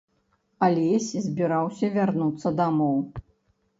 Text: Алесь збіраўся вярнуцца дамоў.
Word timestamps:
Алесь 0.67 1.11
збіраўся 1.27 1.93
вярнуцца 1.99 2.57
дамоў. 2.61 2.97